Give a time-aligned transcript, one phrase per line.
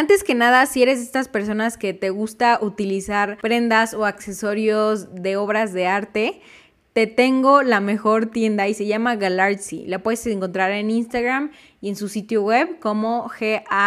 [0.00, 5.14] Antes que nada, si eres de estas personas que te gusta utilizar prendas o accesorios
[5.14, 6.40] de obras de arte,
[6.94, 9.84] te tengo la mejor tienda y se llama Galartsy.
[9.84, 11.50] La puedes encontrar en Instagram
[11.82, 13.80] y en su sitio web como G-A-L-A-R-T-S-Y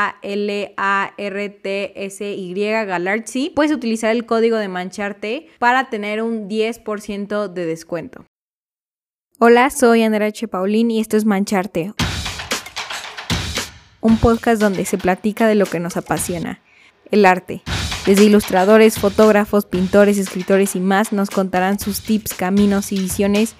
[2.54, 3.50] Galartsy.
[3.50, 8.24] Puedes utilizar el código de mancharte para tener un 10% de descuento.
[9.40, 10.32] Hola, soy Andrea.
[10.48, 11.92] Paulín y esto es Mancharte.
[14.04, 16.62] Un podcast donde se platica de lo que nos apasiona,
[17.09, 17.63] el arte.
[18.05, 23.55] Desde ilustradores, fotógrafos, pintores, escritores y más nos contarán sus tips, caminos y visiones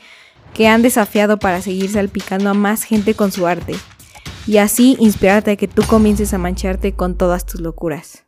[0.53, 3.73] que han desafiado para seguir salpicando a más gente con su arte
[4.45, 8.25] y así inspirarte a que tú comiences a mancharte con todas tus locuras.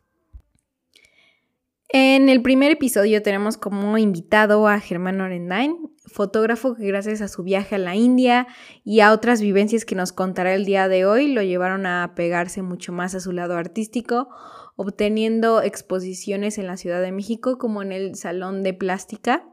[1.90, 7.42] En el primer episodio tenemos como invitado a Germán Orendain, fotógrafo que gracias a su
[7.42, 8.46] viaje a la India
[8.84, 12.62] y a otras vivencias que nos contará el día de hoy lo llevaron a pegarse
[12.62, 14.28] mucho más a su lado artístico,
[14.76, 19.48] obteniendo exposiciones en la Ciudad de México como en el Salón de Plástica,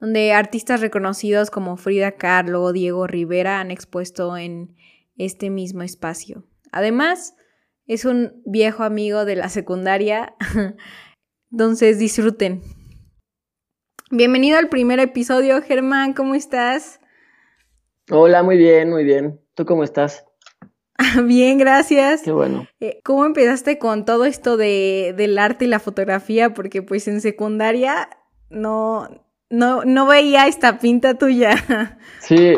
[0.00, 4.74] donde artistas reconocidos como Frida Kahlo o Diego Rivera han expuesto en
[5.16, 6.44] este mismo espacio.
[6.72, 7.36] Además,
[7.86, 10.34] es un viejo amigo de la secundaria,
[11.50, 12.62] entonces disfruten.
[14.16, 17.00] Bienvenido al primer episodio, Germán, ¿cómo estás?
[18.12, 19.40] Hola, muy bien, muy bien.
[19.54, 20.24] ¿Tú cómo estás?
[21.24, 22.22] Bien, gracias.
[22.22, 22.68] Qué bueno.
[22.78, 26.54] Eh, ¿Cómo empezaste con todo esto de, del arte y la fotografía?
[26.54, 28.08] Porque pues en secundaria
[28.50, 29.08] no,
[29.50, 31.56] no, no veía esta pinta tuya.
[32.20, 32.54] Sí,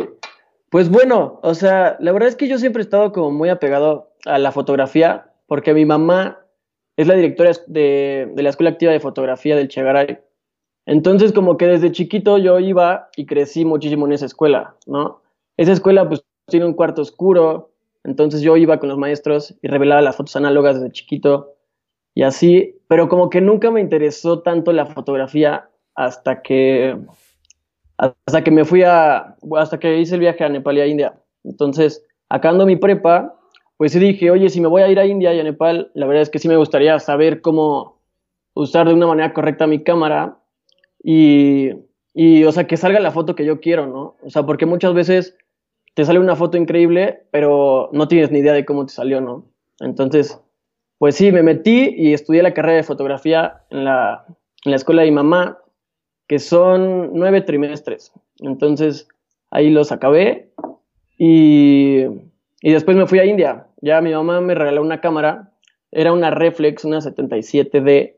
[0.68, 4.12] pues bueno, o sea, la verdad es que yo siempre he estado como muy apegado
[4.26, 6.44] a la fotografía, porque mi mamá
[6.98, 10.20] es la directora de, de la Escuela Activa de Fotografía del Chegaray.
[10.86, 15.20] Entonces, como que desde chiquito yo iba y crecí muchísimo en esa escuela, ¿no?
[15.56, 17.70] Esa escuela pues tiene un cuarto oscuro,
[18.04, 21.54] entonces yo iba con los maestros y revelaba las fotos análogas desde chiquito
[22.14, 26.96] y así, pero como que nunca me interesó tanto la fotografía hasta que
[27.98, 31.14] hasta que me fui a hasta que hice el viaje a Nepal y a India.
[31.44, 33.34] Entonces, acabando mi prepa,
[33.78, 36.06] pues sí dije, "Oye, si me voy a ir a India y a Nepal, la
[36.06, 37.98] verdad es que sí me gustaría saber cómo
[38.54, 40.38] usar de una manera correcta mi cámara
[41.06, 41.70] y
[42.18, 44.16] y o sea, que salga la foto que yo quiero, ¿no?
[44.22, 45.36] O sea, porque muchas veces
[45.92, 49.44] te sale una foto increíble, pero no tienes ni idea de cómo te salió, ¿no?
[49.80, 50.40] Entonces,
[50.96, 54.24] pues sí, me metí y estudié la carrera de fotografía en la,
[54.64, 55.58] en la escuela de mi mamá,
[56.26, 58.12] que son nueve trimestres.
[58.38, 59.08] Entonces,
[59.50, 60.54] ahí los acabé
[61.18, 62.04] y,
[62.62, 63.66] y después me fui a India.
[63.82, 65.52] Ya mi mamá me regaló una cámara,
[65.92, 68.15] era una reflex, una 77D,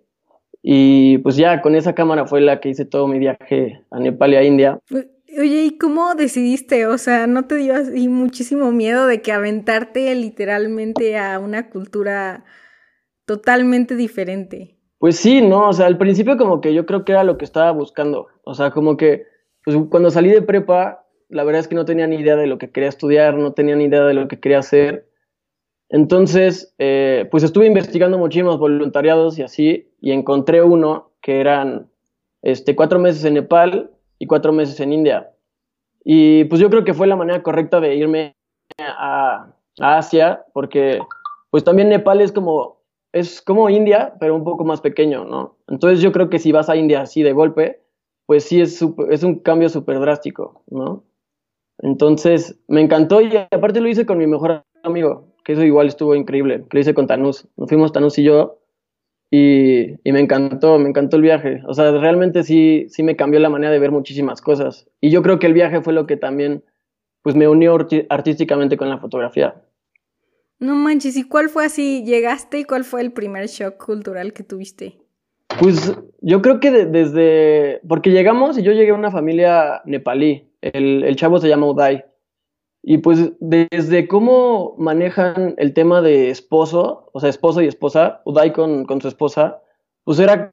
[0.70, 4.34] y pues ya con esa cámara fue la que hice todo mi viaje a Nepal
[4.34, 4.78] y a India.
[4.90, 5.06] Pues,
[5.38, 6.86] Oye, ¿y cómo decidiste?
[6.86, 12.44] O sea, ¿no te dio así muchísimo miedo de que aventarte literalmente a una cultura
[13.24, 14.76] totalmente diferente?
[14.98, 17.46] Pues sí, no, o sea, al principio como que yo creo que era lo que
[17.46, 18.26] estaba buscando.
[18.44, 19.24] O sea, como que
[19.64, 22.58] pues cuando salí de prepa, la verdad es que no tenía ni idea de lo
[22.58, 25.07] que quería estudiar, no tenía ni idea de lo que quería hacer.
[25.90, 31.88] Entonces, eh, pues estuve investigando muchísimos voluntariados y así, y encontré uno que eran
[32.42, 35.32] este, cuatro meses en Nepal y cuatro meses en India.
[36.04, 38.36] Y pues yo creo que fue la manera correcta de irme
[38.78, 41.00] a, a, Asia, porque
[41.50, 42.82] pues también Nepal es como,
[43.12, 45.56] es como India, pero un poco más pequeño, ¿no?
[45.68, 47.80] Entonces yo creo que si vas a India así de golpe,
[48.26, 51.04] pues sí es, super, es un cambio súper drástico, ¿no?
[51.78, 56.14] Entonces me encantó y aparte lo hice con mi mejor amigo, que eso igual estuvo
[56.14, 57.48] increíble, que lo hice con Tanús.
[57.56, 58.58] Nos fuimos Tanús y yo
[59.30, 61.62] y, y, me encantó, me encantó el viaje.
[61.66, 64.86] O sea, realmente sí, sí me cambió la manera de ver muchísimas cosas.
[65.00, 66.62] Y yo creo que el viaje fue lo que también,
[67.22, 67.78] pues me unió
[68.10, 69.54] artísticamente con la fotografía.
[70.58, 72.04] No manches, ¿y cuál fue así?
[72.04, 74.98] ¿Llegaste y cuál fue el primer shock cultural que tuviste?
[75.58, 80.46] Pues yo creo que de, desde, porque llegamos y yo llegué a una familia nepalí.
[80.60, 82.04] El, el chavo se llama Uday.
[82.90, 88.50] Y pues desde cómo manejan el tema de esposo, o sea, esposo y esposa, Uday
[88.54, 89.60] con, con su esposa,
[90.04, 90.50] pues era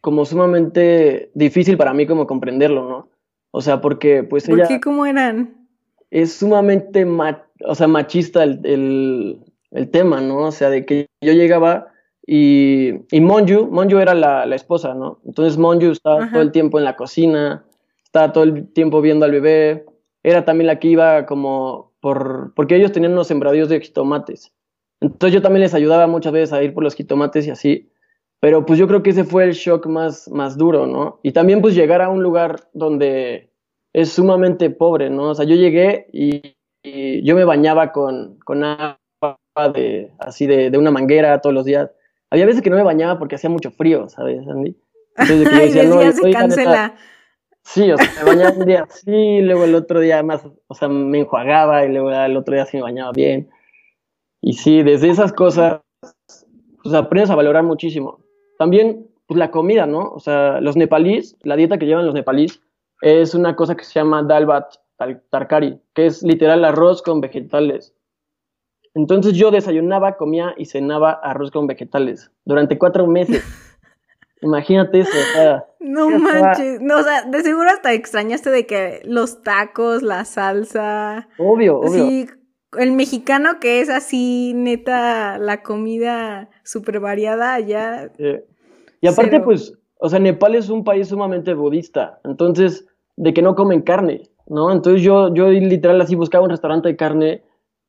[0.00, 3.08] como sumamente difícil para mí como comprenderlo, ¿no?
[3.52, 4.66] O sea, porque pues ¿Por ella...
[4.66, 5.68] qué cómo eran?
[6.10, 10.38] Es sumamente, ma o sea, machista el, el, el, tema, ¿no?
[10.38, 11.86] O sea, de que yo llegaba
[12.26, 15.20] y, y Monju, Monju era la, la esposa, ¿no?
[15.24, 16.32] Entonces Monju estaba Ajá.
[16.32, 17.64] todo el tiempo en la cocina,
[18.02, 19.84] estaba todo el tiempo viendo al bebé,
[20.26, 24.52] era también la que iba como por, porque ellos tenían unos sembradíos de jitomates.
[25.00, 27.92] Entonces yo también les ayudaba muchas veces a ir por los jitomates y así.
[28.40, 31.20] Pero pues yo creo que ese fue el shock más, más duro, ¿no?
[31.22, 33.52] Y también pues llegar a un lugar donde
[33.92, 35.30] es sumamente pobre, ¿no?
[35.30, 38.98] O sea, yo llegué y, y yo me bañaba con, con agua
[39.74, 41.88] de, así de, de, una manguera todos los días.
[42.30, 44.76] Había veces que no me bañaba porque hacía mucho frío, ¿sabes, Andy?
[45.18, 46.96] Entonces, que yo decía, no, se cancela.
[47.66, 50.88] Sí, o sea, me bañaba un día así, luego el otro día más, o sea,
[50.88, 53.50] me enjuagaba y luego el otro día sí me bañaba bien.
[54.40, 55.80] Y sí, desde esas cosas,
[56.82, 58.20] pues aprendes a valorar muchísimo.
[58.58, 60.10] También, pues la comida, ¿no?
[60.12, 62.62] O sea, los nepalíes, la dieta que llevan los nepalíes
[63.02, 64.74] es una cosa que se llama dalbat
[65.30, 67.94] tarkari, que es literal arroz con vegetales.
[68.94, 73.44] Entonces yo desayunaba, comía y cenaba arroz con vegetales durante cuatro meses.
[74.42, 75.10] Imagínate eso.
[75.10, 76.80] O sea, no manches.
[76.80, 81.28] No, o sea, de seguro hasta extrañaste de que los tacos, la salsa.
[81.38, 81.90] Obvio, obvio.
[81.90, 82.28] Sí,
[82.78, 88.10] el mexicano que es así, neta, la comida súper variada ya.
[89.00, 92.20] Y aparte, pues, o sea, Nepal es un país sumamente budista.
[92.24, 92.86] Entonces,
[93.16, 94.70] de que no comen carne, ¿no?
[94.70, 97.42] Entonces yo, yo literal así buscaba un restaurante de carne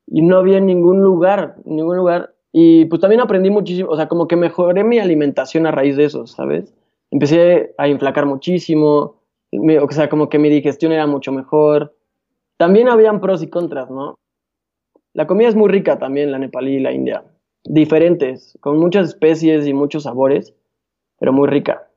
[0.06, 2.34] y no había ningún lugar, ningún lugar.
[2.60, 6.06] Y pues también aprendí muchísimo, o sea, como que mejoré mi alimentación a raíz de
[6.06, 6.74] eso, ¿sabes?
[7.12, 9.22] Empecé a inflacar muchísimo,
[9.52, 11.96] o sea, como que mi digestión era mucho mejor.
[12.58, 14.16] También habían pros y contras, ¿no?
[15.14, 17.26] La comida es muy rica también, la nepalí y la india.
[17.64, 20.56] Diferentes, con muchas especies y muchos sabores,
[21.20, 21.88] pero muy rica.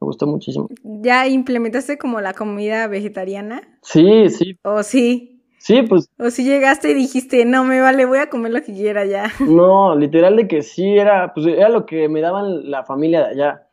[0.00, 0.66] Me gustó muchísimo.
[0.82, 3.78] ¿Ya implementaste como la comida vegetariana?
[3.82, 4.58] Sí, sí.
[4.64, 5.31] ¿O sí?
[5.62, 6.10] Sí, pues.
[6.18, 9.30] O si llegaste y dijiste, no me vale, voy a comer lo que quiera ya.
[9.48, 13.30] No, literal de que sí era, pues era lo que me daban la familia de
[13.30, 13.68] allá.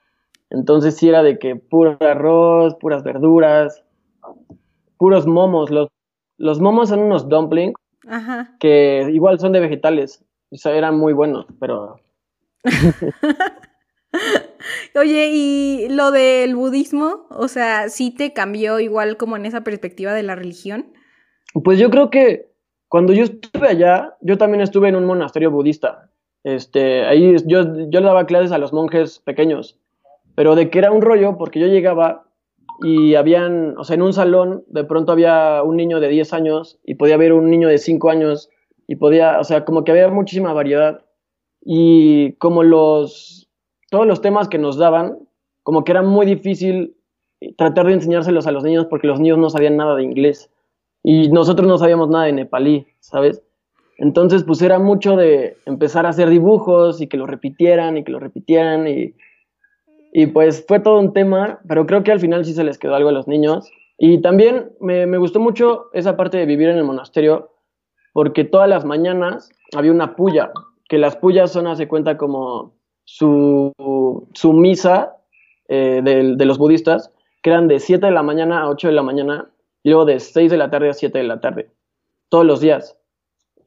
[0.51, 3.83] Entonces sí era de que puro arroz, puras verduras,
[4.97, 5.71] puros momos.
[5.71, 5.87] Los,
[6.37, 7.73] los momos son unos dumplings
[8.07, 8.55] Ajá.
[8.59, 10.23] que igual son de vegetales.
[10.51, 11.99] O sea, eran muy buenos, pero.
[14.95, 17.25] Oye, ¿y lo del budismo?
[17.31, 20.93] O sea, ¿sí te cambió igual como en esa perspectiva de la religión?
[21.53, 22.49] Pues yo creo que
[22.87, 26.09] cuando yo estuve allá, yo también estuve en un monasterio budista.
[26.43, 29.77] Este, ahí yo, yo daba clases a los monjes pequeños,
[30.35, 32.25] pero de que era un rollo, porque yo llegaba
[32.81, 36.79] y habían, o sea, en un salón de pronto había un niño de 10 años
[36.83, 38.49] y podía haber un niño de 5 años
[38.87, 41.05] y podía, o sea, como que había muchísima variedad
[41.61, 43.49] y como los,
[43.91, 45.19] todos los temas que nos daban,
[45.63, 46.95] como que era muy difícil
[47.57, 50.49] tratar de enseñárselos a los niños porque los niños no sabían nada de inglés.
[51.03, 53.41] Y nosotros no sabíamos nada de nepalí, ¿sabes?
[53.97, 58.11] Entonces, pues era mucho de empezar a hacer dibujos y que lo repitieran y que
[58.11, 59.13] lo repitieran y,
[60.13, 62.95] y pues fue todo un tema, pero creo que al final sí se les quedó
[62.95, 63.69] algo a los niños.
[63.97, 67.51] Y también me, me gustó mucho esa parte de vivir en el monasterio
[68.13, 70.51] porque todas las mañanas había una puya,
[70.87, 72.73] que las puyas son, hace cuenta, como
[73.03, 73.73] su,
[74.33, 75.17] su misa
[75.67, 77.11] eh, de, de los budistas,
[77.41, 79.49] que eran de 7 de la mañana a 8 de la mañana
[79.83, 81.71] y luego de 6 de la tarde a 7 de la tarde,
[82.29, 82.97] todos los días.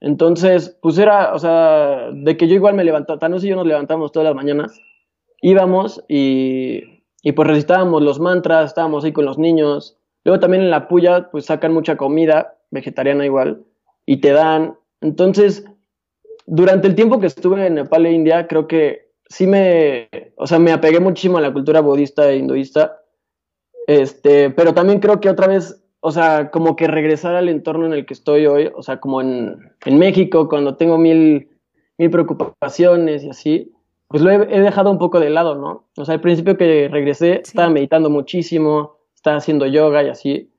[0.00, 3.66] Entonces, pues era, o sea, de que yo igual me levantaba, Thanos y yo nos
[3.66, 4.80] levantamos todas las mañanas,
[5.40, 9.96] íbamos y, y pues recitábamos los mantras, estábamos ahí con los niños.
[10.24, 13.62] Luego también en la puya, pues sacan mucha comida, vegetariana igual,
[14.04, 14.76] y te dan.
[15.00, 15.64] Entonces,
[16.46, 20.58] durante el tiempo que estuve en Nepal e India, creo que sí me, o sea,
[20.58, 23.00] me apegué muchísimo a la cultura budista e hinduista.
[23.86, 27.92] Este, pero también creo que otra vez o sea, como que regresar al entorno en
[27.92, 31.48] el que estoy hoy, o sea, como en, México, cuando tengo mil,
[31.96, 33.72] mil preocupaciones y así,
[34.08, 35.86] pues lo he, dejado un poco de lado, ¿no?
[35.96, 40.52] O sea, al principio que regresé estaba meditando muchísimo, estaba haciendo yoga y así,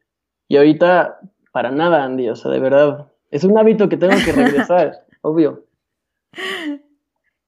[0.47, 1.19] y ahorita
[1.51, 5.65] para nada, Andy, o sea, de verdad, es un hábito que tengo que regresar, obvio.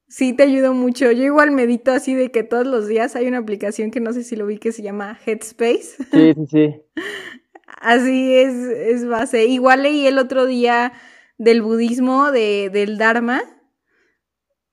[0.09, 1.11] Sí, te ayudo mucho.
[1.13, 4.23] Yo igual medito así de que todos los días hay una aplicación que no sé
[4.23, 6.03] si lo vi que se llama Headspace.
[6.11, 6.81] Sí, sí, sí.
[7.82, 9.46] Así es, es base.
[9.46, 10.94] Igual leí el otro día
[11.38, 13.41] del budismo, de, del Dharma.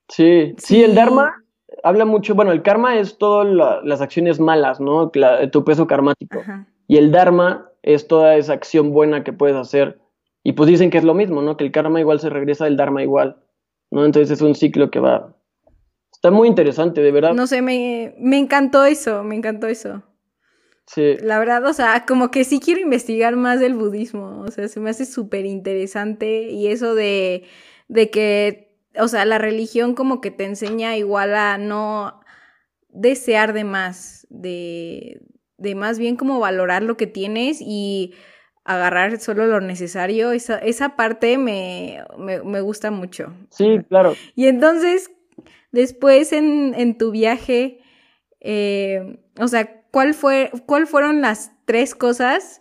[0.08, 1.42] Sí, sí, el Dharma
[1.82, 5.10] habla mucho, bueno, el karma es todas las acciones malas, ¿no?
[5.50, 6.42] tu peso karmático.
[6.86, 10.00] Y el Dharma es toda esa acción buena que puedes hacer.
[10.44, 11.56] Y pues dicen que es lo mismo, ¿no?
[11.56, 13.36] Que el karma igual se regresa del Dharma igual,
[13.90, 14.04] ¿no?
[14.04, 15.36] Entonces es un ciclo que va...
[16.12, 17.32] Está muy interesante, de verdad.
[17.32, 20.02] No sé, me, me encantó eso, me encantó eso.
[20.94, 21.16] Sí.
[21.22, 24.78] La verdad, o sea, como que sí quiero investigar más del budismo, o sea, se
[24.78, 27.44] me hace súper interesante y eso de,
[27.88, 32.20] de que, o sea, la religión como que te enseña igual a no
[32.90, 35.22] desear de más, de,
[35.56, 38.12] de más bien como valorar lo que tienes y
[38.64, 43.32] agarrar solo lo necesario, esa, esa parte me, me, me gusta mucho.
[43.50, 44.14] Sí, claro.
[44.34, 45.10] Y entonces,
[45.72, 47.80] después en, en tu viaje,
[48.40, 52.60] eh, o sea, ¿cuál, fue, ¿cuál fueron las tres cosas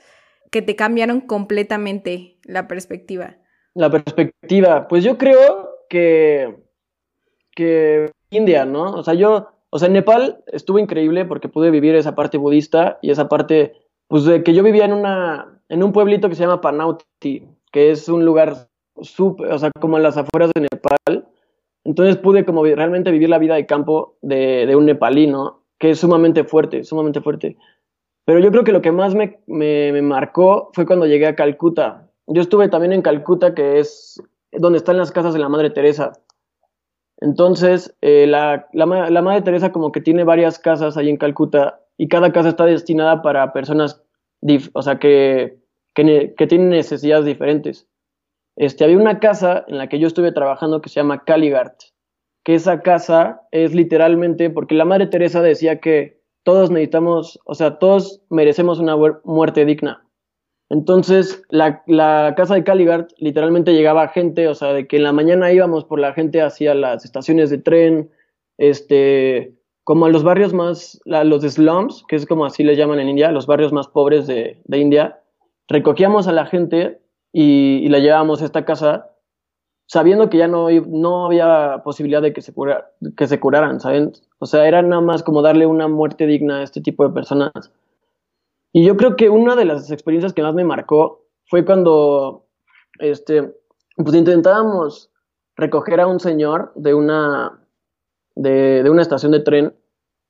[0.51, 3.37] que te cambiaron completamente la perspectiva?
[3.73, 6.55] La perspectiva, pues yo creo que,
[7.55, 8.91] que India, ¿no?
[8.91, 12.99] O sea, yo, o sea, en Nepal estuvo increíble porque pude vivir esa parte budista
[13.01, 13.73] y esa parte,
[14.07, 17.91] pues, de que yo vivía en una, en un pueblito que se llama Panauti, que
[17.91, 18.67] es un lugar
[19.01, 21.27] súper, o sea, como en las afueras de Nepal.
[21.83, 25.60] Entonces pude como realmente vivir la vida de campo de, de un nepalí, ¿no?
[25.81, 27.57] Que es sumamente fuerte, sumamente fuerte.
[28.25, 31.35] Pero yo creo que lo que más me, me, me marcó fue cuando llegué a
[31.35, 32.07] Calcuta.
[32.27, 34.21] Yo estuve también en Calcuta, que es
[34.51, 36.13] donde están las casas de la Madre Teresa.
[37.17, 42.07] Entonces, eh, la, la, Madre Teresa como que tiene varias casas ahí en Calcuta y
[42.07, 44.03] cada casa está destinada para personas,
[44.73, 45.59] o sea, que,
[45.93, 47.87] que, que, tienen necesidades diferentes.
[48.55, 51.75] Este, había una casa en la que yo estuve trabajando que se llama Caligart,
[52.43, 57.77] que esa casa es literalmente, porque la Madre Teresa decía que todos necesitamos, o sea,
[57.77, 60.03] todos merecemos una muerte digna.
[60.69, 65.11] Entonces, la, la, casa de Caligart literalmente llegaba gente, o sea, de que en la
[65.11, 68.09] mañana íbamos por la gente hacia las estaciones de tren,
[68.57, 72.99] este, como a los barrios más, la, los slums, que es como así les llaman
[72.99, 75.19] en India, los barrios más pobres de, de India,
[75.67, 77.01] recogíamos a la gente
[77.33, 79.10] y, la llevábamos a esta casa
[79.91, 84.13] sabiendo que ya no, no había posibilidad de que se, cura, que se curaran, ¿saben?
[84.39, 87.51] O sea, era nada más como darle una muerte digna a este tipo de personas.
[88.71, 92.45] Y yo creo que una de las experiencias que más me marcó fue cuando
[92.99, 93.53] este,
[93.97, 95.11] pues intentábamos
[95.57, 97.59] recoger a un señor de una,
[98.35, 99.75] de, de, una estación de tren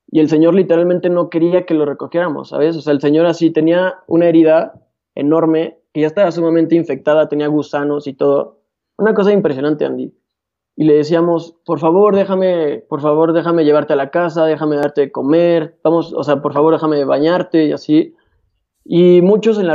[0.08, 2.76] y el señor literalmente no quería que lo recogiéramos, ¿sabes?
[2.78, 4.74] O sea, el señor así tenía una herida
[5.14, 8.61] enorme que ya estaba sumamente infectada, tenía gusanos y todo.
[8.98, 10.14] Una cosa impresionante, Andy.
[10.76, 15.02] Y le decíamos, por favor, déjame, por favor, déjame llevarte a la casa, déjame darte
[15.02, 18.16] de comer, vamos, o sea, por favor, déjame bañarte y así.
[18.86, 19.68] Y muchos en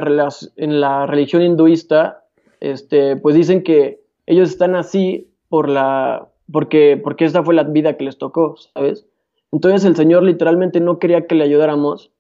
[0.81, 2.25] la, religión hinduista,
[2.61, 7.97] este, pues dicen que ellos están así por la, porque, porque esta fue la vida
[7.97, 9.07] que les tocó, ¿sabes?
[9.53, 12.11] Entonces el Señor literalmente no quería que le ayudáramos,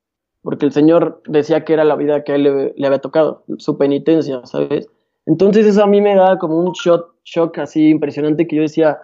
[0.42, 3.42] porque el Señor decía que era la vida que a él le, le había tocado,
[3.58, 4.88] su penitencia, ¿sabes?
[5.26, 9.00] Entonces eso a mí me da como un shock, shock así impresionante que yo decía,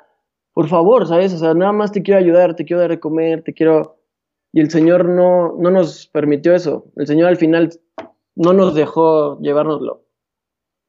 [0.54, 1.34] por favor, ¿sabes?
[1.34, 3.98] O sea, nada más te quiero ayudar, te quiero dar de comer, te quiero...
[4.52, 6.84] Y el Señor no, no nos permitió eso.
[6.96, 7.70] El Señor al final
[8.36, 10.04] no nos dejó llevárnoslo.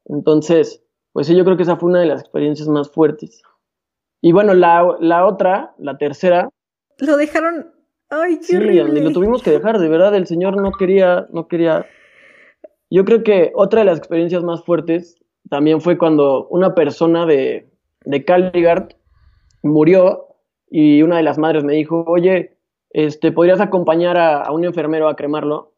[0.05, 3.41] Entonces, pues sí, yo creo que esa fue una de las experiencias más fuertes.
[4.21, 6.49] Y bueno, la, la otra, la tercera.
[6.99, 7.73] Lo dejaron.
[8.09, 9.01] Ay, qué sí, horrible.
[9.01, 11.85] lo tuvimos que dejar, de verdad, el Señor no quería, no quería.
[12.89, 17.69] Yo creo que otra de las experiencias más fuertes también fue cuando una persona de,
[18.05, 18.93] de Caligart
[19.61, 20.27] murió
[20.69, 22.57] y una de las madres me dijo, oye,
[22.91, 25.73] este, ¿podrías acompañar a, a un enfermero a cremarlo?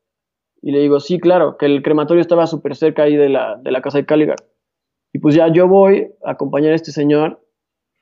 [0.62, 3.72] Y le digo, sí, claro, que el crematorio estaba súper cerca ahí de la, de
[3.72, 4.44] la casa de Caligart.
[5.14, 7.42] Y pues ya yo voy a acompañar a este señor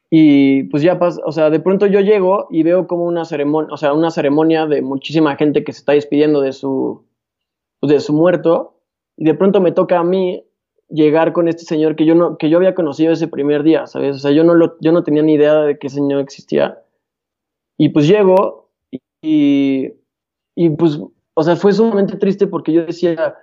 [0.10, 3.74] y pues ya pasa, o sea, de pronto yo llego y veo como una ceremonia,
[3.74, 7.06] o sea, una ceremonia de muchísima gente que se está despidiendo de su,
[7.80, 8.80] pues de su muerto
[9.18, 10.46] y de pronto me toca a mí
[10.94, 14.18] llegar con este señor que yo no que yo había conocido ese primer día, ¿sabes?
[14.18, 16.84] O sea, yo no lo, yo no tenía ni idea de que ese señor existía.
[17.78, 18.70] Y pues llego
[19.22, 19.92] y,
[20.56, 21.00] y pues,
[21.34, 23.36] o sea, fue sumamente triste porque yo decía,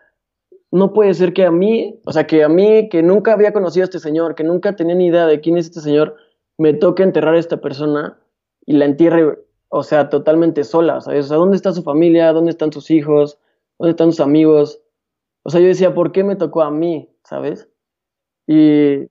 [0.70, 3.82] no puede ser que a mí, o sea, que a mí que nunca había conocido
[3.82, 6.14] a este señor, que nunca tenía ni idea de quién es este señor,
[6.56, 8.18] me toque enterrar a esta persona
[8.64, 9.38] y la entierre,
[9.68, 11.26] o sea, totalmente sola, ¿sabes?
[11.26, 12.32] O sea, ¿dónde está su familia?
[12.32, 13.38] ¿Dónde están sus hijos?
[13.78, 14.80] ¿Dónde están sus amigos?
[15.42, 17.08] O sea, yo decía, ¿por qué me tocó a mí?
[17.30, 17.68] ¿Sabes?
[18.48, 19.06] Y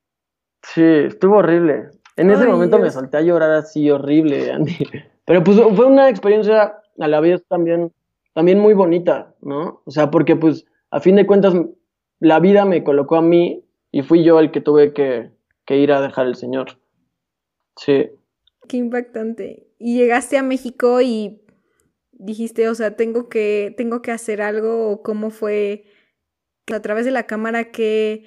[0.62, 1.88] sí, estuvo horrible.
[2.18, 4.76] En ese Ay, momento me solté a llorar así horrible, Andy.
[5.24, 7.94] Pero pues fue una experiencia a la vez también,
[8.34, 9.82] también muy bonita, ¿no?
[9.86, 11.54] O sea, porque pues a fin de cuentas
[12.20, 15.32] la vida me colocó a mí y fui yo el que tuve que,
[15.66, 16.78] que ir a dejar al Señor.
[17.78, 18.10] Sí.
[18.68, 19.68] Qué impactante.
[19.78, 21.42] Y llegaste a México y
[22.12, 25.86] dijiste, o sea, tengo que, tengo que hacer algo, o cómo fue
[26.72, 28.26] a través de la cámara que,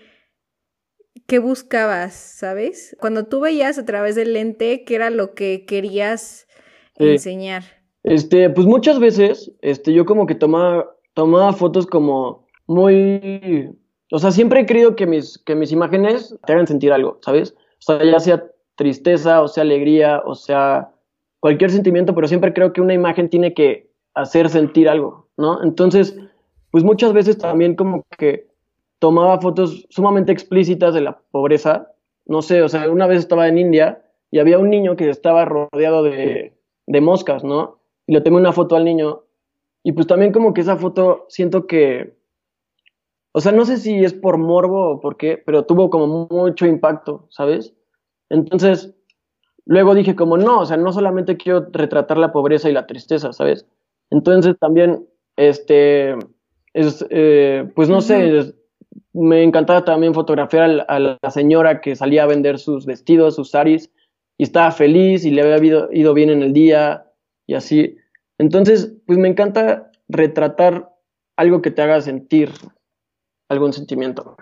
[1.27, 2.97] ¿qué buscabas, sabes?
[3.01, 6.47] Cuando tú veías a través del lente, ¿qué era lo que querías
[6.99, 7.09] Sí.
[7.09, 7.63] enseñar?
[8.05, 13.71] Este, pues muchas veces, este, yo como que tomaba, tomaba fotos como muy,
[14.11, 17.55] o sea, siempre he querido que mis, que mis imágenes te hagan sentir algo, ¿sabes?
[17.55, 18.45] O sea, ya sea
[18.77, 20.91] tristeza, o sea alegría, o sea
[21.41, 25.63] cualquier sentimiento, pero siempre creo que una imagen tiene que hacer sentir algo, ¿no?
[25.63, 26.17] Entonces,
[26.73, 28.49] pues muchas veces también como que
[28.99, 31.93] tomaba fotos sumamente explícitas de la pobreza,
[32.27, 35.45] no sé, o sea, una vez estaba en India y había un niño que estaba
[35.45, 37.79] rodeado de, de moscas, ¿no?
[38.07, 39.23] Y le tomé una foto al niño
[39.85, 42.17] y pues también como que esa foto siento que,
[43.33, 46.67] o sea, no sé si es por morbo o por qué, pero tuvo como mucho
[46.67, 47.75] impacto, ¿sabes?
[48.31, 48.95] Entonces,
[49.67, 53.33] luego dije como no, o sea, no solamente quiero retratar la pobreza y la tristeza,
[53.33, 53.67] ¿sabes?
[54.11, 56.17] Entonces también, este,
[56.75, 58.55] es, eh, pues no sé,
[59.13, 63.91] me encantaba también fotografiar a la, señora que salía a vender sus vestidos, sus saris,
[64.39, 67.07] y estaba feliz y le había ido, bien en el día
[67.47, 67.97] y así.
[68.39, 70.91] Entonces, pues me encanta retratar
[71.37, 72.51] algo que te haga sentir
[73.49, 74.37] algún sentimiento.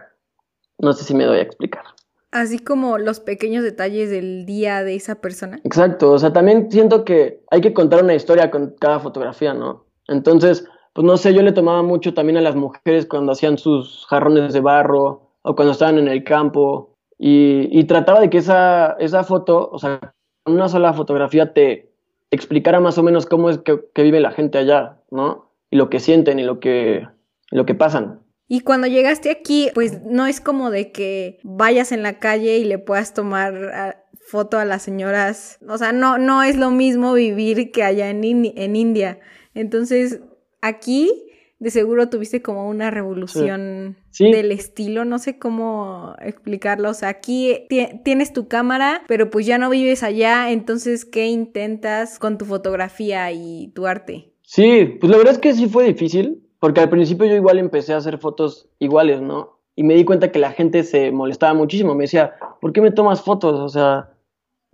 [0.78, 1.84] No sé si me doy a explicar.
[2.30, 5.60] Así como los pequeños detalles del día de esa persona.
[5.64, 9.84] Exacto, o sea, también siento que hay que contar una historia con cada fotografía, ¿no?
[10.06, 14.06] Entonces, pues no sé, yo le tomaba mucho también a las mujeres cuando hacían sus
[14.06, 19.24] jarrones de barro o cuando estaban en el campo y, trataba de que esa, esa
[19.24, 20.14] foto, o sea,
[20.46, 21.92] una sola fotografía te
[22.30, 25.52] explicara más o menos cómo es que, vive la gente allá, ¿no?
[25.70, 27.06] Y lo que sienten y lo que,
[27.50, 28.22] lo que pasan.
[28.48, 32.64] Y cuando llegaste aquí, pues no es como de que vayas en la calle y
[32.64, 35.58] le puedas tomar ah, foto a las señoras.
[35.68, 39.20] O sea, no, no es lo mismo vivir que allá en, en India.
[39.54, 40.20] Entonces,
[40.60, 41.26] aquí
[41.60, 47.66] de seguro tuviste como una revolución del estilo, no sé cómo explicarlo, o sea, aquí
[48.02, 53.30] tienes tu cámara, pero pues ya no vives allá, entonces, ¿qué intentas con tu fotografía
[53.30, 54.32] y tu arte?
[54.40, 57.92] Sí, pues la verdad es que sí fue difícil, porque al principio yo igual empecé
[57.92, 59.60] a hacer fotos iguales, ¿no?
[59.76, 62.90] Y me di cuenta que la gente se molestaba muchísimo, me decía, ¿por qué me
[62.90, 63.60] tomas fotos?
[63.60, 64.14] O sea,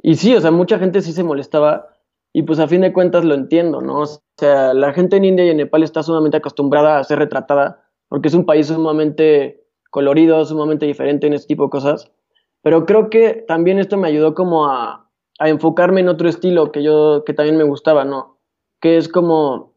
[0.01, 1.96] y sí, o sea, mucha gente sí se molestaba,
[2.37, 4.01] y pues a fin de cuentas lo entiendo, ¿no?
[4.01, 7.83] O sea, la gente en India y en Nepal está sumamente acostumbrada a ser retratada
[8.11, 12.13] porque es un país sumamente colorido, sumamente diferente en este tipo de cosas.
[12.61, 17.25] Pero creo que también esto me ayudó como a, enfocarme en otro estilo que yo,
[17.25, 18.37] que también me gustaba, ¿no?
[18.83, 19.73] Que es como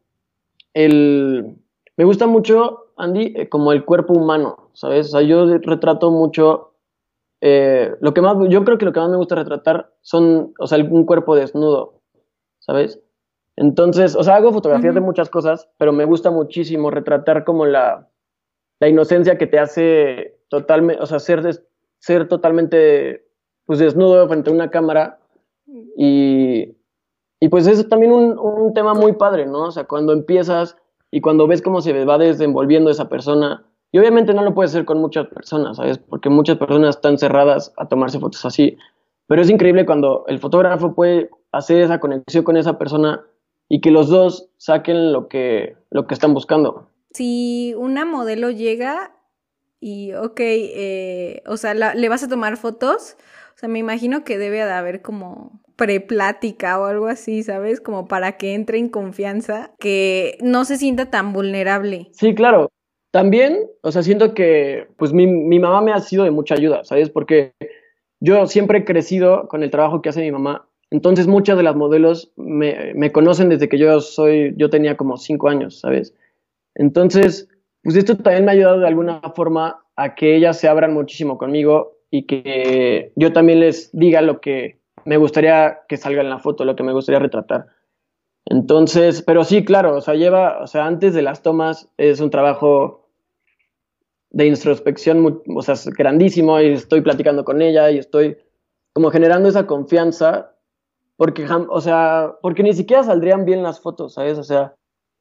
[0.74, 1.56] el...
[1.96, 5.06] Me gusta mucho, Andy, eh, como el cuerpo humano, ¿sabes?
[5.06, 6.74] O sea, yo retrato mucho...
[7.40, 10.66] Eh, lo que más, yo creo que lo que más me gusta retratar son, o
[10.66, 11.99] sea, un cuerpo desnudo,
[12.60, 13.00] ¿sabes?
[13.56, 18.08] Entonces, o sea, hago fotografías de muchas cosas, pero me gusta muchísimo retratar como la,
[18.78, 21.42] la inocencia que te hace totalmente, o sea, ser,
[21.98, 23.26] ser totalmente
[23.66, 25.18] pues desnudo frente a una cámara
[25.96, 26.76] y,
[27.38, 29.66] y pues es también un, un, tema muy padre, ¿no?
[29.66, 30.76] O sea, cuando empiezas
[31.10, 34.84] y cuando ves cómo se va desenvolviendo esa persona, y obviamente no lo puedes hacer
[34.84, 35.98] con muchas personas, ¿sabes?
[35.98, 38.76] Porque muchas personas están cerradas a tomarse fotos así,
[39.26, 43.24] pero es increíble cuando el fotógrafo puede hacer esa conexión con esa persona
[43.68, 46.88] y que los dos saquen lo que, lo que están buscando.
[47.12, 49.12] Si una modelo llega
[49.80, 53.16] y, ok, eh, o sea, ¿le vas a tomar fotos?
[53.54, 57.80] O sea, me imagino que debe de haber como preplática o algo así, ¿sabes?
[57.80, 62.08] Como para que entre en confianza, que no se sienta tan vulnerable.
[62.12, 62.68] Sí, claro.
[63.10, 66.84] También, o sea, siento que, pues mi, mi mamá me ha sido de mucha ayuda,
[66.84, 67.10] ¿sabes?
[67.10, 67.52] Porque
[68.20, 71.76] yo siempre he crecido con el trabajo que hace mi mamá entonces muchas de las
[71.76, 76.14] modelos me, conocen desde que yo soy, yo tenía como cinco años, ¿sabes?
[76.74, 77.48] Entonces,
[77.82, 81.38] pues esto también me ha ayudado de alguna forma a que ellas se abran muchísimo
[81.38, 86.40] conmigo y que yo también les diga lo que me gustaría que salga en la
[86.40, 87.66] foto, lo que me gustaría retratar.
[88.46, 92.30] Entonces, pero sí, claro, o sea, lleva, o sea, antes de las tomas es un
[92.30, 93.08] trabajo
[94.30, 98.38] de introspección, o sea, grandísimo y estoy platicando con ella y estoy
[98.92, 100.56] como generando esa confianza
[101.20, 104.38] porque, o sea, porque ni siquiera saldrían bien las fotos, ¿sabes?
[104.38, 104.74] O sea,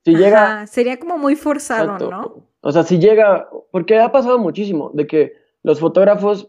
[0.05, 0.65] si llega...
[0.65, 2.45] Sería como muy forzado, ¿no?
[2.61, 6.47] O sea, si llega, porque ha pasado muchísimo, de que los fotógrafos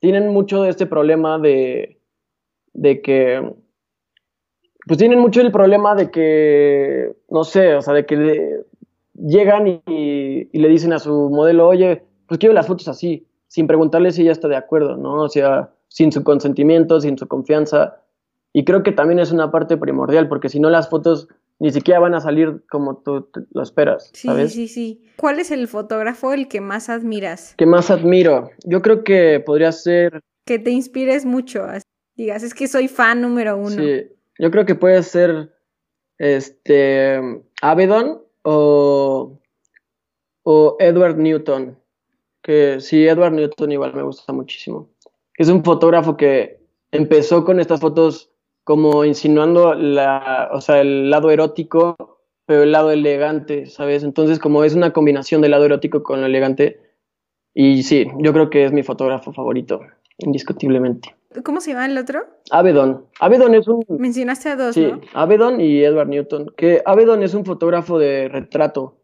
[0.00, 2.00] tienen mucho de este problema de,
[2.72, 3.54] de que,
[4.88, 8.64] pues tienen mucho el problema de que, no sé, o sea, de que
[9.14, 13.68] llegan y, y, le dicen a su modelo, oye, pues quiero las fotos así, sin
[13.68, 15.22] preguntarle si ella está de acuerdo, ¿no?
[15.22, 17.99] O sea, sin su consentimiento, sin su confianza.
[18.52, 21.28] Y creo que también es una parte primordial, porque si no las fotos
[21.60, 24.10] ni siquiera van a salir como tú lo esperas.
[24.14, 25.04] Sí, sí, sí.
[25.16, 27.54] ¿Cuál es el fotógrafo el que más admiras?
[27.56, 28.50] Que más admiro.
[28.64, 30.22] Yo creo que podría ser.
[30.46, 31.66] Que te inspires mucho.
[32.16, 33.70] Digas, es que soy fan número uno.
[33.70, 34.08] Sí.
[34.38, 35.54] Yo creo que puede ser
[36.16, 37.20] este
[37.60, 39.38] Avedon o,
[40.42, 41.78] o Edward Newton.
[42.42, 44.88] Que sí, Edward Newton igual me gusta muchísimo.
[45.36, 46.58] Es un fotógrafo que
[46.90, 48.29] empezó con estas fotos
[48.64, 51.96] como insinuando la, o sea, el lado erótico,
[52.46, 54.02] pero el lado elegante, ¿sabes?
[54.02, 56.80] Entonces, como es una combinación del lado erótico con lo elegante,
[57.54, 59.80] y sí, yo creo que es mi fotógrafo favorito,
[60.18, 61.14] indiscutiblemente.
[61.44, 62.26] ¿Cómo se llama el otro?
[62.50, 63.06] Avedon.
[63.20, 63.84] Avedon es un...
[63.88, 66.52] Mencionaste a dos, Sí, Avedon y Edward Newton.
[66.56, 68.96] Que Avedon es un fotógrafo de retrato.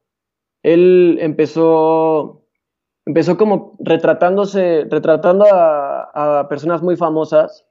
[0.65, 2.43] Él empezó,
[3.05, 7.65] empezó como retratándose, retratando a, a personas muy famosas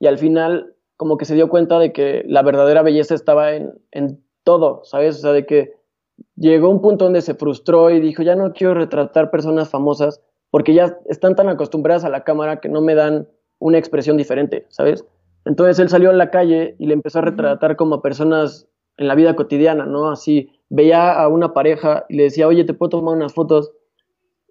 [0.00, 3.72] y al final como que se dio cuenta de que la verdadera belleza estaba en,
[3.92, 5.18] en todo, ¿sabes?
[5.18, 5.76] O sea, de que
[6.34, 10.74] llegó un punto donde se frustró y dijo, ya no quiero retratar personas famosas porque
[10.74, 13.28] ya están tan acostumbradas a la cámara que no me dan
[13.60, 15.04] una expresión diferente, ¿sabes?
[15.44, 19.06] Entonces él salió a la calle y le empezó a retratar como a personas en
[19.06, 20.10] la vida cotidiana, ¿no?
[20.10, 23.70] Así veía a una pareja y le decía, oye, ¿te puedo tomar unas fotos?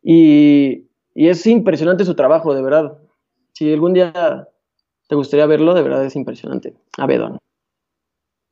[0.02, 2.98] Y, y es impresionante su trabajo, de verdad.
[3.52, 4.48] Si algún día
[5.08, 6.74] te gustaría verlo, de verdad es impresionante.
[6.98, 7.40] Avedon.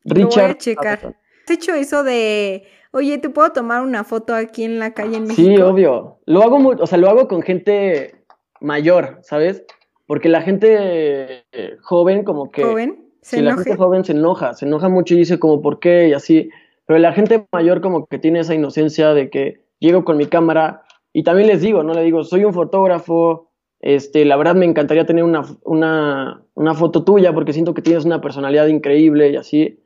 [0.04, 0.42] Richard.
[0.42, 1.16] Lo voy checar.
[1.46, 5.24] ¿Has hecho eso de, oye, ¿te puedo tomar una foto aquí en la calle en
[5.24, 5.42] México?
[5.42, 6.20] Sí, obvio.
[6.26, 8.26] Lo hago, o sea, lo hago con gente
[8.62, 9.64] mayor, ¿sabes?
[10.08, 12.64] Porque la gente eh, joven como que...
[12.64, 13.12] ¿Joven?
[13.22, 16.14] ¿Se la gente joven se enoja, se enoja mucho y dice como por qué y
[16.14, 16.52] así.
[16.86, 20.84] Pero la gente mayor como que tiene esa inocencia de que llego con mi cámara
[21.12, 21.94] y también les digo, ¿no?
[21.94, 23.52] Le digo, soy un fotógrafo,
[23.86, 28.04] este, la verdad me encantaría tener una, una, una foto tuya porque siento que tienes
[28.04, 29.80] una personalidad increíble y así.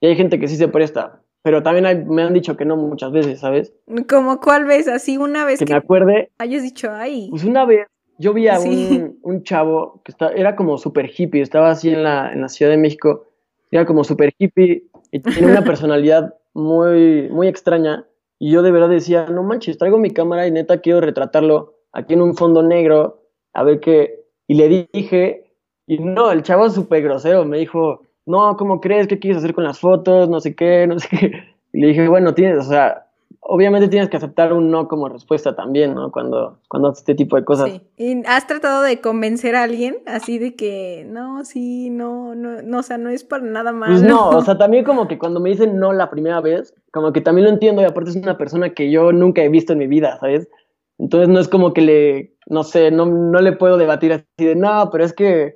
[0.00, 3.10] Y hay gente que sí se presta, pero también me han dicho que no muchas
[3.10, 3.72] veces, ¿sabes?
[4.06, 4.86] ¿Como cuál vez?
[4.86, 6.30] Así una vez que, que me acuerde.
[6.36, 7.28] Hayas dicho, ay.
[7.30, 7.86] Pues una vez
[8.18, 12.02] yo vi a un, un, chavo que está, era como súper hippie, estaba así en
[12.02, 13.28] la, en la Ciudad de México,
[13.70, 18.06] era como súper hippie y tiene una personalidad muy, muy extraña.
[18.38, 22.12] Y yo de verdad decía, no manches, traigo mi cámara y neta quiero retratarlo aquí
[22.12, 23.22] en un fondo negro,
[23.58, 24.24] a ver qué.
[24.46, 25.44] Y le dije,
[25.86, 29.08] y no, el chavo súper grosero, me dijo, no, ¿cómo crees?
[29.08, 30.28] ¿Qué quieres hacer con las fotos?
[30.28, 31.32] No sé qué, no sé qué.
[31.70, 33.08] Y le dije, bueno, tienes, o sea,
[33.40, 36.10] obviamente tienes que aceptar un no como respuesta también, ¿no?
[36.10, 37.70] Cuando, cuando haces este tipo de cosas.
[37.70, 37.82] Sí.
[37.98, 42.78] ¿Y has tratado de convencer a alguien así de que no, sí, no, no, no
[42.78, 43.90] o sea, no es para nada más?
[43.90, 47.12] Pues no, o sea, también como que cuando me dicen no la primera vez, como
[47.12, 49.80] que también lo entiendo y aparte es una persona que yo nunca he visto en
[49.80, 50.48] mi vida, ¿sabes?
[50.98, 54.56] Entonces no es como que le, no sé, no, no le puedo debatir así de,
[54.56, 55.54] no, pero es que,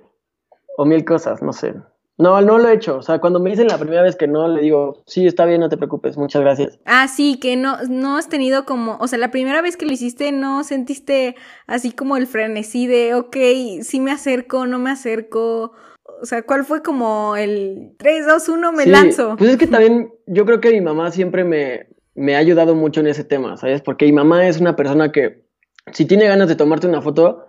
[0.77, 1.75] o mil cosas, no sé.
[2.19, 2.99] No, no lo he hecho.
[2.99, 5.61] O sea, cuando me dicen la primera vez que no, le digo, sí, está bien,
[5.61, 6.79] no te preocupes, muchas gracias.
[6.85, 9.93] Ah, sí, que no, no has tenido como, o sea, la primera vez que lo
[9.93, 11.35] hiciste, no sentiste
[11.67, 13.37] así como el frenesí de, ok,
[13.83, 15.73] sí me acerco, no me acerco.
[16.21, 19.35] O sea, ¿cuál fue como el 3, 2, 1, me lanzo?
[19.37, 23.01] Pues es que también yo creo que mi mamá siempre me, me ha ayudado mucho
[23.01, 23.83] en ese tema, ¿sabes?
[23.83, 25.45] Porque mi mamá es una persona que,
[25.93, 27.47] si tiene ganas de tomarte una foto,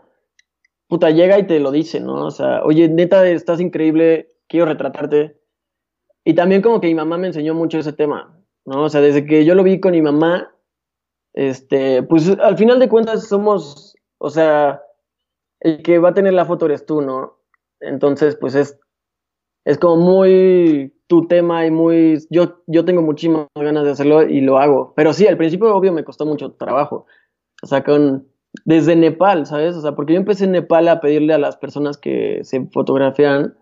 [0.88, 2.26] puta, llega y te lo dice, ¿no?
[2.26, 5.38] O sea, oye, neta, estás increíble, quiero retratarte.
[6.24, 8.84] Y también como que mi mamá me enseñó mucho ese tema, ¿no?
[8.84, 10.56] O sea, desde que yo lo vi con mi mamá,
[11.34, 14.82] este, pues al final de cuentas somos, o sea,
[15.60, 17.40] el que va a tener la foto eres tú, ¿no?
[17.80, 18.80] Entonces, pues es,
[19.66, 24.42] es como muy tu tema y muy, yo, yo tengo muchísimas ganas de hacerlo y
[24.42, 24.94] lo hago.
[24.96, 27.06] Pero sí, al principio, obvio, me costó mucho trabajo.
[27.62, 27.84] O sea,
[28.66, 29.76] desde Nepal, ¿sabes?
[29.76, 33.56] O sea, porque yo empecé en Nepal a pedirle a las personas que se fotografían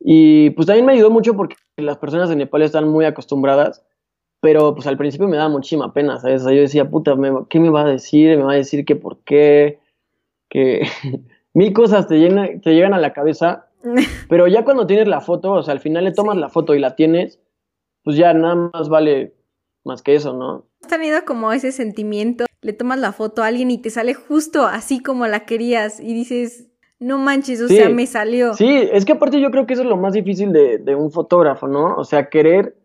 [0.00, 3.84] y pues también me ayudó mucho porque las personas de Nepal están muy acostumbradas,
[4.40, 6.44] pero pues al principio me daba muchísima pena, ¿sabes?
[6.44, 7.16] Yo decía, puta,
[7.48, 8.36] ¿qué me va a decir?
[8.36, 9.80] ¿Me va a decir que por qué?
[10.48, 10.82] Que
[11.54, 12.16] mil cosas te,
[12.62, 13.65] te llegan a la cabeza,
[14.28, 16.78] pero ya cuando tienes la foto, o sea, al final le tomas la foto y
[16.78, 17.40] la tienes,
[18.02, 19.34] pues ya nada más vale
[19.84, 20.66] más que eso, ¿no?
[20.82, 22.46] ¿Has tenido como ese sentimiento?
[22.62, 26.12] Le tomas la foto a alguien y te sale justo así como la querías y
[26.12, 28.54] dices, no manches, o sea, me salió.
[28.54, 31.10] Sí, es que aparte yo creo que eso es lo más difícil de, de, un
[31.10, 31.94] fotógrafo, ¿no?
[31.96, 32.76] O sea, querer,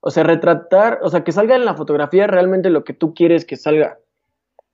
[0.00, 3.44] o sea, retratar, o sea, que salga en la fotografía realmente lo que tú quieres
[3.44, 3.98] que salga.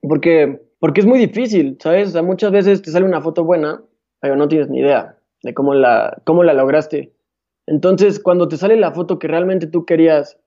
[0.01, 2.09] Porque, porque es muy difícil, ¿sabes?
[2.09, 3.81] O sea, muchas veces te sale una foto buena,
[4.19, 7.13] pero no tienes ni idea de cómo la, cómo la lograste.
[7.65, 10.39] Entonces, cuando te sale la foto que realmente tú querías,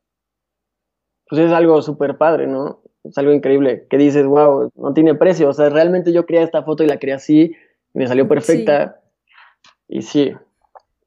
[1.28, 2.83] pues es algo súper padre, ¿no?
[3.05, 6.62] Es algo increíble, que dices, wow, no tiene precio, o sea, realmente yo quería esta
[6.62, 7.55] foto y la quería así,
[7.94, 9.00] me salió perfecta.
[9.88, 10.33] Y sí,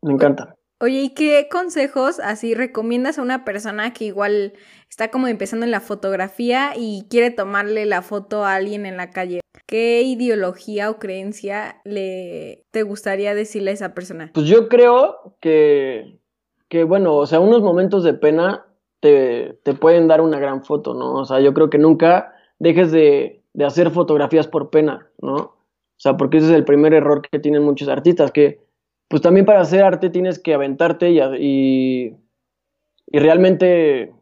[0.01, 0.54] me encanta.
[0.81, 4.53] Oye, ¿y qué consejos así recomiendas a una persona que igual
[4.89, 9.09] está como empezando en la fotografía y quiere tomarle la foto a alguien en la
[9.09, 9.39] calle?
[9.67, 14.31] ¿Qué ideología o creencia le te gustaría decirle a esa persona?
[14.33, 16.19] Pues yo creo que,
[16.67, 18.65] que bueno, o sea, unos momentos de pena
[18.99, 21.13] te, te pueden dar una gran foto, ¿no?
[21.13, 25.35] O sea, yo creo que nunca dejes de, de hacer fotografías por pena, ¿no?
[25.35, 28.64] O sea, porque ese es el primer error que tienen muchos artistas, que
[29.07, 32.15] pues también para hacer arte tienes que aventarte y, y,
[33.07, 34.13] y realmente,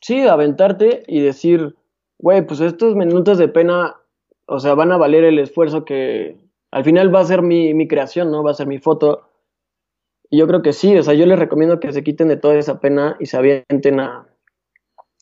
[0.00, 1.74] sí, aventarte y decir,
[2.18, 3.96] güey, pues estos minutos de pena,
[4.46, 6.36] o sea, van a valer el esfuerzo que
[6.70, 8.42] al final va a ser mi, mi creación, ¿no?
[8.42, 9.28] Va a ser mi foto.
[10.28, 12.56] Y yo creo que sí, o sea, yo les recomiendo que se quiten de toda
[12.56, 14.26] esa pena y se avienten a,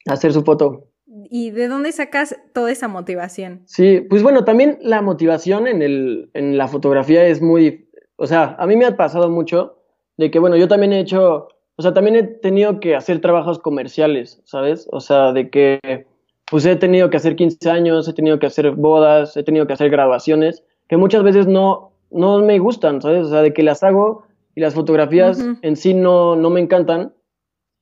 [0.08, 0.88] a hacer su foto.
[1.06, 3.62] ¿Y de dónde sacas toda esa motivación?
[3.66, 7.90] Sí, pues bueno, también la motivación en, el, en la fotografía es muy,
[8.22, 9.78] o sea, a mí me ha pasado mucho
[10.16, 13.58] de que, bueno, yo también he hecho, o sea, también he tenido que hacer trabajos
[13.58, 14.88] comerciales, ¿sabes?
[14.92, 16.06] O sea, de que,
[16.48, 19.72] pues he tenido que hacer 15 años, he tenido que hacer bodas, he tenido que
[19.72, 23.26] hacer graduaciones, que muchas veces no, no me gustan, ¿sabes?
[23.26, 24.22] O sea, de que las hago
[24.54, 27.12] y las fotografías en sí no, no me encantan,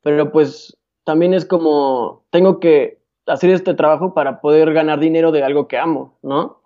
[0.03, 0.74] pero pues
[1.05, 5.76] también es como, tengo que hacer este trabajo para poder ganar dinero de algo que
[5.76, 6.60] amo, ¿no?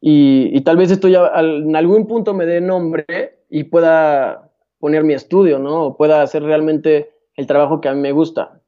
[0.00, 3.06] Y, tal vez esto ya en algún punto me dé nombre
[3.48, 5.84] y pueda poner mi estudio, ¿no?
[5.84, 8.60] O pueda hacer realmente el trabajo que a mí me gusta.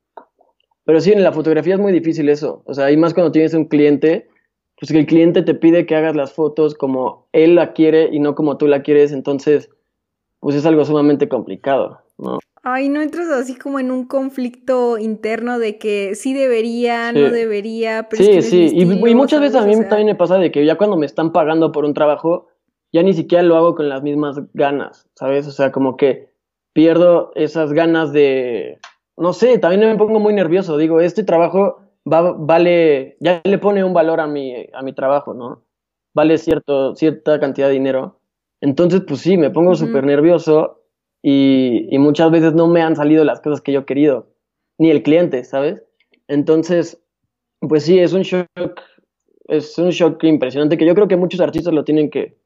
[0.85, 2.63] Pero sí, en la fotografía es muy difícil eso.
[2.65, 4.29] O sea, y más cuando tienes un cliente,
[4.81, 8.21] pues que el cliente te pide que hagas las fotos como él la quiere y
[8.21, 9.71] no como tú la quieres, entonces,
[10.41, 12.39] pues es algo sumamente complicado, ¿no?
[12.71, 18.09] Ay, ¿no entras así como en un conflicto interno de que sí debería, no debería?
[18.11, 20.99] Pero sí, sí, y, muchas veces a mí también me pasa de que ya cuando
[20.99, 22.49] me están pagando por un trabajo,
[22.93, 25.47] ya ni siquiera lo hago con las mismas ganas, ¿sabes?
[25.47, 26.29] O sea, como que
[26.75, 28.79] pierdo esas ganas de,
[29.17, 33.83] no sé, también me pongo muy nervioso, digo, este trabajo va, vale, ya le pone
[33.83, 35.65] un valor a mi, a mi trabajo, ¿no?
[36.13, 38.21] Vale cierto, cierta cantidad de dinero.
[38.61, 40.78] Entonces, pues sí, me pongo súper nervioso
[41.23, 44.29] y, muchas veces no me han salido las cosas que yo he querido,
[44.79, 45.85] ni el cliente, ¿sabes?
[46.29, 47.01] Entonces,
[47.61, 48.81] pues sí, es un shock,
[49.49, 52.37] es un shock impresionante que yo creo que muchos artistas lo tienen que,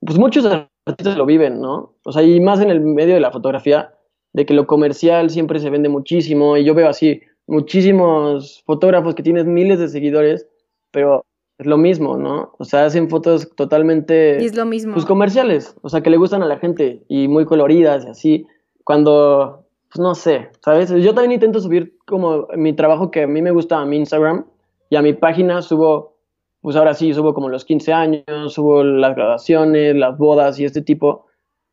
[0.00, 0.46] pues muchos
[0.86, 1.94] artistas lo viven, ¿no?
[2.04, 3.94] O sea, y más en el medio de la fotografía,
[4.32, 9.22] de que lo comercial siempre se vende muchísimo y yo veo así muchísimos fotógrafos que
[9.22, 10.46] tienen miles de seguidores,
[10.90, 11.24] pero
[11.58, 12.52] es lo mismo, ¿no?
[12.58, 14.38] O sea, hacen fotos totalmente...
[14.40, 14.94] Y es lo mismo.
[14.94, 18.46] Pues comerciales, o sea, que le gustan a la gente y muy coloridas y así.
[18.84, 20.90] Cuando, pues no sé, ¿sabes?
[20.90, 24.46] Yo también intento subir como mi trabajo que a mí me gusta a mi Instagram
[24.88, 26.16] y a mi página subo,
[26.60, 30.80] pues ahora sí, subo como los 15 años, subo las graduaciones, las bodas y este
[30.80, 31.26] tipo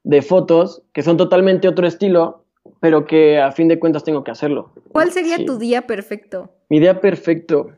[0.04, 2.44] de fotos que son totalmente otro estilo,
[2.80, 4.72] pero que a fin de cuentas tengo que hacerlo.
[4.92, 6.50] ¿Cuál sería tu día perfecto?
[6.70, 7.70] Mi día perfecto.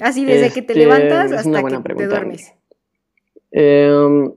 [0.00, 2.52] Así desde que te este, levantas hasta que te duermes.
[3.52, 4.32] Em,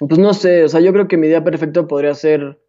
[0.00, 2.60] pues no sé, o sea, yo creo que mi día perfecto podría ser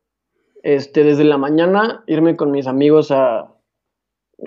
[0.62, 3.51] este, desde la mañana irme con mis amigos a,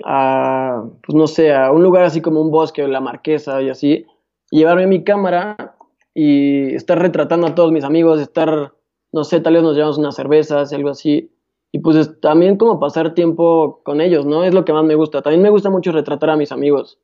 [0.05, 3.69] a, pues no sé, a un lugar así como un bosque o la marquesa y
[3.69, 4.05] así,
[4.49, 5.75] llevarme mi cámara
[6.13, 8.73] y estar retratando a todos mis amigos, estar,
[9.11, 11.31] no sé, tal vez nos llevamos unas cervezas, algo así,
[11.73, 14.43] y pues también como pasar tiempo con ellos, ¿no?
[14.43, 15.21] Es lo que más me gusta.
[15.21, 16.99] También me gusta mucho retratar a mis amigos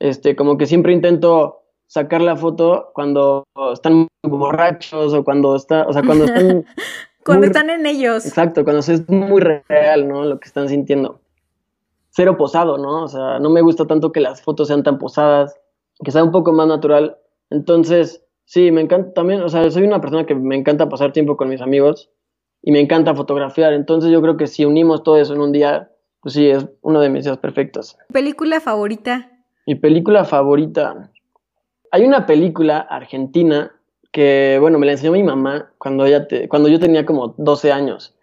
[0.00, 5.92] este, como que siempre intento sacar la foto cuando están borrachos o cuando está, o
[5.92, 6.64] sea, cuando están
[7.24, 8.26] cuando están en ellos.
[8.26, 10.24] Exacto, cuando es muy real, ¿no?
[10.24, 11.20] Lo que están sintiendo.
[12.10, 13.04] Cero posado, ¿no?
[13.04, 15.60] O sea, no me gusta tanto que las fotos sean tan posadas,
[16.02, 17.18] que sea un poco más natural.
[17.50, 21.36] Entonces, sí, me encanta también, o sea, soy una persona que me encanta pasar tiempo
[21.36, 22.10] con mis amigos
[22.62, 23.72] y me encanta fotografiar.
[23.74, 27.00] Entonces, yo creo que si unimos todo eso en un día, pues sí, es uno
[27.00, 27.96] de mis días perfectos.
[28.12, 29.29] ¿Película favorita?
[29.66, 31.10] Mi película favorita.
[31.90, 33.72] Hay una película argentina
[34.12, 37.72] que, bueno, me la enseñó mi mamá cuando, ella te, cuando yo tenía como 12
[37.72, 38.14] años.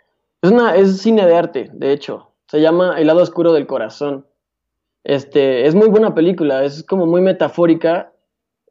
[0.42, 2.32] Es, una, es cine de arte, de hecho.
[2.48, 4.26] Se llama El lado oscuro del corazón.
[5.04, 8.12] Este, es muy buena película, es como muy metafórica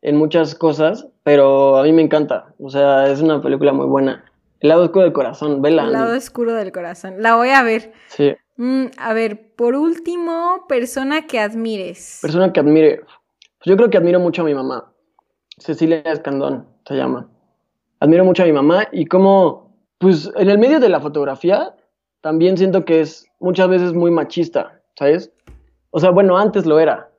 [0.02, 2.54] en muchas cosas, pero a mí me encanta.
[2.58, 4.24] O sea, es una película muy buena.
[4.60, 5.84] El lado oscuro del corazón, vela.
[5.84, 7.22] El lado oscuro del corazón.
[7.22, 7.92] La voy a ver.
[8.08, 8.34] Sí.
[8.56, 12.18] Mm, a ver, por último, persona que admires.
[12.22, 13.00] Persona que admire.
[13.58, 14.92] Pues yo creo que admiro mucho a mi mamá.
[15.58, 17.28] Cecilia Escandón se llama.
[18.00, 21.74] Admiro mucho a mi mamá y como, pues en el medio de la fotografía,
[22.20, 25.32] también siento que es muchas veces muy machista, ¿sabes?
[25.90, 27.10] O sea, bueno, antes lo era.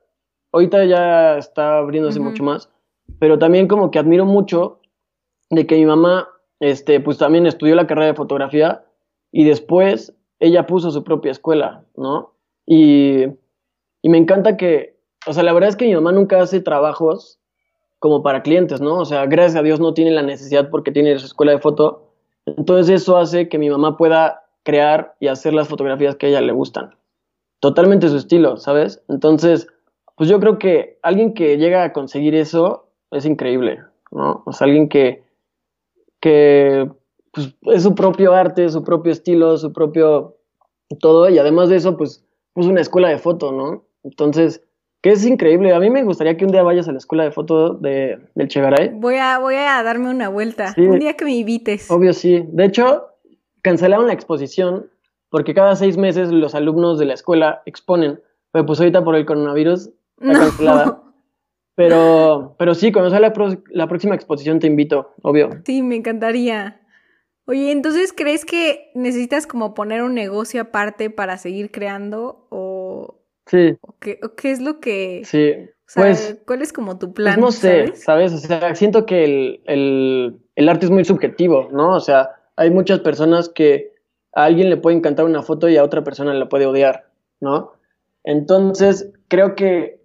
[0.51, 2.69] Ahorita ya está abriéndose mucho más.
[3.19, 4.81] Pero también como que admiro mucho
[5.49, 6.27] de que mi mamá,
[6.59, 8.85] este, pues también estudió la carrera de fotografía
[9.31, 12.33] y después ella puso su propia escuela, ¿no?
[12.65, 13.25] Y,
[14.01, 17.39] y me encanta que, o sea, la verdad es que mi mamá nunca hace trabajos
[17.99, 18.99] como para clientes, ¿no?
[18.99, 22.11] O sea, gracias a Dios no tiene la necesidad porque tiene su escuela de foto.
[22.45, 26.41] Entonces eso hace que mi mamá pueda crear y hacer las fotografías que a ella
[26.41, 26.95] le gustan.
[27.59, 29.03] Totalmente su estilo, ¿sabes?
[29.07, 29.67] Entonces,
[30.15, 34.43] pues yo creo que alguien que llega a conseguir eso es increíble, ¿no?
[34.45, 35.23] O sea, alguien que,
[36.19, 36.89] que
[37.37, 40.37] pues, es su propio arte, su propio estilo, su propio
[40.99, 43.85] todo, y además de eso, pues puso una escuela de foto, ¿no?
[44.03, 44.63] Entonces,
[45.01, 45.73] que es increíble.
[45.73, 48.47] A mí me gustaría que un día vayas a la escuela de foto de, del
[48.47, 48.93] Chegaray.
[48.95, 50.73] Voy a, voy a darme una vuelta.
[50.77, 51.91] Un día que me invites.
[51.91, 52.43] Obvio, sí.
[52.47, 53.07] De hecho,
[53.61, 54.89] cancelaron la exposición
[55.29, 58.19] porque cada seis meses los alumnos de la escuela exponen.
[58.51, 61.03] Pero pues ahorita por el coronavirus está cancelada.
[61.75, 63.31] Pero, pero sí, cuando sea la,
[63.69, 65.51] la próxima exposición te invito, obvio.
[65.63, 66.81] Sí, me encantaría.
[67.47, 72.45] Oye, entonces, ¿crees que necesitas como poner un negocio aparte para seguir creando?
[72.49, 75.21] ¿O, Sí, o qué, o qué es lo que...
[75.25, 75.53] sí.
[75.87, 77.39] O sea, Pues, ¿cuál es como tu pues plan?
[77.39, 78.03] no sé, ¿sabes?
[78.03, 78.33] ¿sabes?
[78.33, 81.95] O sea, siento que el, el, el arte es muy subjetivo, ¿no?
[81.95, 83.93] O sea, hay muchas personas que
[84.33, 87.07] a alguien le puede encantar una foto y a otra persona la puede odiar,
[87.39, 87.71] ¿no?
[88.25, 90.01] Entonces, creo que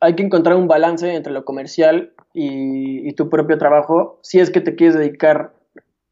[0.00, 4.50] hay que encontrar un balance entre lo comercial y, y tu propio trabajo si es
[4.50, 5.52] que te quieres dedicar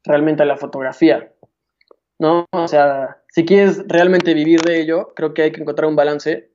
[0.03, 1.31] realmente a la fotografía,
[2.19, 2.45] ¿no?
[2.51, 6.51] O sea, si quieres realmente vivir de ello, creo que hay que encontrar un balance,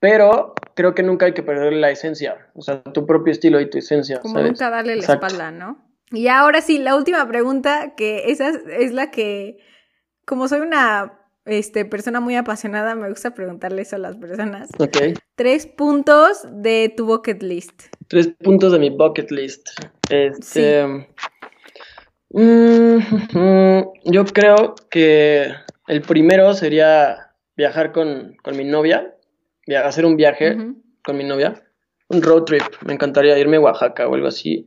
[0.00, 3.70] pero creo que nunca hay que perder la esencia, o sea, tu propio estilo y
[3.70, 4.52] tu esencia, Como ¿sabes?
[4.52, 5.26] nunca darle la Exacto.
[5.26, 5.84] espalda, ¿no?
[6.12, 9.58] Y ahora sí, la última pregunta, que esa es, la que,
[10.26, 14.68] como soy una este, persona muy apasionada, me gusta preguntarle eso a las personas.
[14.78, 15.18] Ok.
[15.34, 17.84] Tres puntos de tu bucket list.
[18.08, 19.68] Tres puntos de mi bucket list.
[20.10, 20.86] Este.
[20.86, 21.06] mm,
[24.04, 25.54] yo creo que
[25.86, 29.14] el primero sería viajar con, con mi novia.
[29.66, 30.56] via- hacer un viaje
[31.04, 31.62] con mi novia.
[32.08, 32.62] Un road trip.
[32.84, 34.66] Me encantaría irme a Oaxaca o algo así.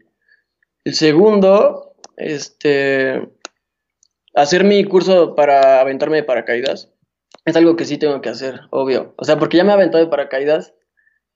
[0.85, 3.27] El segundo, este.
[4.33, 6.93] Hacer mi curso para aventarme de paracaídas.
[7.43, 9.13] Es algo que sí tengo que hacer, obvio.
[9.17, 10.73] O sea, porque ya me he aventado de paracaídas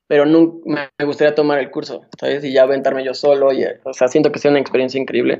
[0.07, 2.43] pero nunca me me gustaría tomar el curso, ¿sabes?
[2.43, 5.39] Y ya aventarme yo solo, y, o sea, siento que sea una experiencia increíble.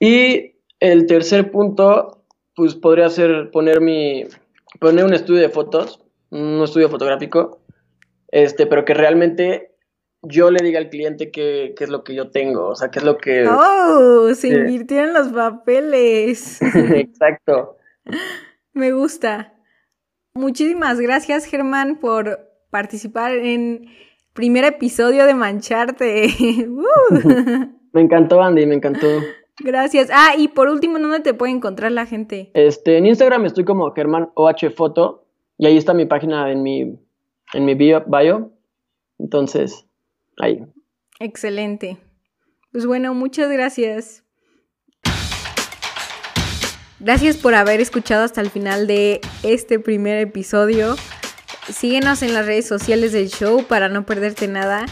[0.00, 4.24] Y el tercer punto, pues podría ser poner mi,
[4.80, 7.60] poner un estudio de fotos, un estudio fotográfico,
[8.28, 9.74] este, pero que realmente
[10.22, 12.98] yo le diga al cliente qué, qué es lo que yo tengo, o sea, qué
[12.98, 13.46] es lo que...
[13.46, 14.32] ¡Oh!
[14.34, 16.60] Se invirtieron los papeles.
[16.74, 17.76] Exacto.
[18.72, 19.54] Me gusta.
[20.34, 23.86] Muchísimas gracias, Germán, por participar en
[24.34, 26.28] primer episodio de Mancharte.
[26.68, 27.14] ¡Uh!
[27.92, 29.08] Me encantó, Andy, me encantó.
[29.60, 30.08] Gracias.
[30.12, 32.50] Ah, y por último, ¿dónde te puede encontrar la gente?
[32.54, 36.98] Este, en Instagram estoy como Germán OH Foto y ahí está mi página en mi,
[37.52, 38.52] en mi bio, bio.
[39.18, 39.86] Entonces,
[40.40, 40.64] ahí.
[41.18, 41.98] Excelente.
[42.70, 44.24] Pues bueno, muchas gracias.
[47.00, 50.96] Gracias por haber escuchado hasta el final de este primer episodio.
[51.68, 54.86] Síguenos en las redes sociales del show para no perderte nada.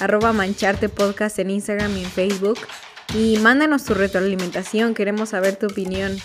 [0.00, 2.58] Arroba Mancharte Podcast en Instagram y en Facebook.
[3.14, 6.16] Y mándanos tu retroalimentación, queremos saber tu opinión.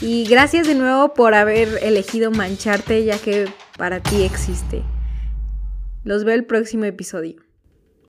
[0.00, 4.82] Y gracias de nuevo por haber elegido Mancharte ya que para ti existe.
[6.04, 7.36] Los veo el próximo episodio.